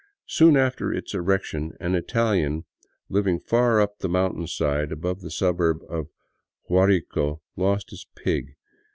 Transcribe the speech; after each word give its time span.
Soon 0.25 0.57
after 0.57 0.91
its 0.91 1.13
erection 1.13 1.73
an 1.79 1.93
Indian 1.93 2.65
living 3.07 3.39
far 3.39 3.79
up 3.79 3.99
the 3.99 4.09
mountain 4.09 4.47
side 4.47 4.91
above 4.91 5.21
the 5.21 5.29
suburb 5.29 5.83
of 5.87 6.07
Guarico 6.67 7.43
lost 7.55 7.91
his 7.91 8.07
pig. 8.15 8.55